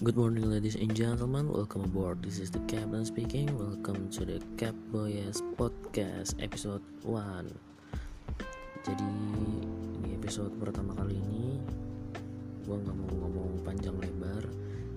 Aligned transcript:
Good 0.00 0.16
morning, 0.16 0.48
ladies 0.48 0.80
and 0.80 0.96
gentlemen. 0.96 1.52
Welcome 1.52 1.84
aboard. 1.84 2.24
This 2.24 2.40
is 2.40 2.48
the 2.48 2.64
captain 2.64 3.04
speaking. 3.04 3.52
Welcome 3.52 4.08
to 4.16 4.24
the 4.24 4.40
Cap 4.56 4.72
Boys 4.88 5.44
Podcast 5.60 6.40
episode 6.40 6.80
1. 7.04 7.52
Jadi 8.80 9.04
ini 9.04 10.16
episode 10.16 10.56
pertama 10.56 10.96
kali 10.96 11.20
ini 11.20 11.60
gue 12.64 12.76
nggak 12.80 12.96
mau 12.96 13.12
ngomong 13.12 13.60
panjang 13.60 13.92
lebar. 14.00 14.48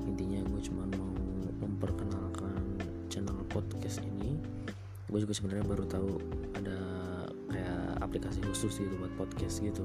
Intinya 0.07 0.39
gue 0.39 0.71
cuma 0.71 0.87
mau 0.95 1.11
memperkenalkan 1.59 2.63
channel 3.11 3.43
podcast 3.51 3.99
ini. 4.07 4.39
Gue 5.11 5.19
juga 5.19 5.35
sebenarnya 5.35 5.67
baru 5.67 5.83
tahu 5.83 6.15
ada 6.63 6.79
kayak 7.51 8.07
aplikasi 8.07 8.39
khusus 8.39 8.79
gitu 8.79 8.95
buat 8.95 9.11
podcast 9.19 9.59
gitu 9.59 9.83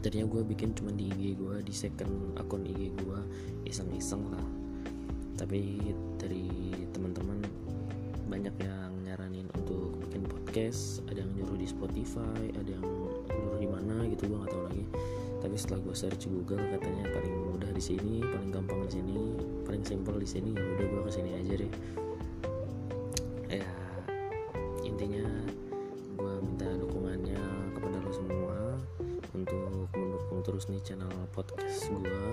tadinya 0.00 0.26
gue 0.28 0.42
bikin 0.44 0.72
cuma 0.76 0.92
di 0.92 1.08
IG 1.12 1.38
gue 1.40 1.56
di 1.64 1.74
second 1.74 2.36
akun 2.36 2.64
IG 2.66 2.92
gue 2.96 3.18
iseng-iseng 3.68 4.26
lah. 4.30 4.46
Tapi 5.36 5.92
dari 6.16 6.48
teman-teman 6.96 7.44
banyak 8.26 8.54
yang 8.58 8.92
nyaranin 9.06 9.46
untuk 9.54 9.94
bikin 10.08 10.26
podcast 10.26 11.04
ada 11.06 11.22
yang 11.22 11.30
nyuruh 11.38 11.54
di 11.54 11.68
Spotify 11.68 12.40
ada 12.58 12.70
yang 12.70 12.82
nyuruh 12.82 13.58
di 13.60 13.68
mana 13.68 14.02
gitu 14.10 14.26
gue 14.26 14.38
nggak 14.40 14.52
tahu 14.52 14.62
lagi. 14.66 14.84
Tapi 15.40 15.54
setelah 15.54 15.80
gue 15.84 15.94
search 15.94 16.26
Google 16.26 16.64
katanya 16.74 17.04
paling 17.12 17.34
mudah 17.54 17.70
di 17.70 17.82
sini 17.82 18.24
paling 18.24 18.50
gampang 18.50 18.82
di 18.88 18.98
sini 18.98 19.18
paling 19.62 19.84
simple 19.84 20.16
di 20.18 20.28
sini 20.28 20.50
ya 20.56 20.64
udah 20.64 20.86
gue 20.90 21.02
ke 21.06 21.12
sini 21.12 21.30
aja 21.36 21.52
deh. 21.60 21.72
Ya 23.46 23.85
untuk 29.46 29.86
mendukung 29.94 30.42
terus 30.42 30.66
nih 30.66 30.82
channel 30.82 31.06
podcast 31.30 31.86
gue 31.86 32.26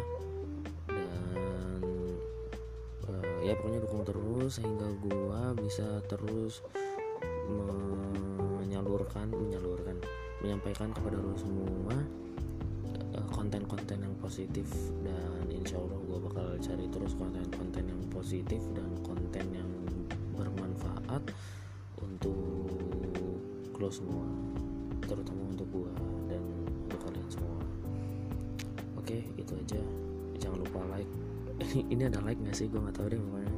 dan 0.89 1.77
uh, 3.05 3.37
ya 3.45 3.53
pokoknya 3.53 3.85
dukung 3.85 4.01
terus 4.01 4.57
sehingga 4.57 4.89
gue 4.97 5.41
bisa 5.61 6.01
terus 6.09 6.65
menyalurkan 8.65 9.29
menyalurkan 9.29 10.01
menyampaikan 10.41 10.89
kepada 10.89 11.21
lo 11.21 11.37
semua 11.37 11.93
uh, 13.13 13.27
konten-konten 13.29 14.01
yang 14.01 14.15
positif. 14.17 14.65
Dan 15.05 15.45
insya 15.53 15.77
Allah 15.77 15.99
gue 16.01 16.17
bakal 16.17 16.47
cari 16.59 16.89
terus 16.89 17.13
konten-konten 17.13 17.83
yang 17.85 18.01
positif 18.09 18.59
dan 18.73 18.89
konten 19.05 19.45
yang 19.53 19.69
bermanfaat 20.33 21.29
untuk 22.01 22.73
lo 23.77 23.89
semua 23.93 24.25
terutama 25.03 25.43
untuk 25.51 25.67
gue 25.67 25.93
dan 26.31 26.62
itu 29.53 29.77
aja. 29.77 29.81
Jangan 30.41 30.57
lupa 30.65 30.79
like. 30.89 31.11
Ini 31.93 32.09
ada 32.09 32.19
like 32.25 32.41
gak 32.41 32.57
sih? 32.57 32.65
Gue 32.67 32.81
nggak 32.81 32.97
tahu 32.97 33.07
deh 33.13 33.19
pokoknya. 33.21 33.53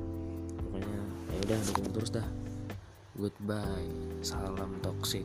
Pokoknya 0.59 0.99
ya 1.31 1.37
udah 1.47 1.57
dukung 1.71 1.89
terus 1.95 2.11
dah. 2.11 2.27
Goodbye. 3.15 3.91
Salam 4.19 4.71
toxic 4.83 5.23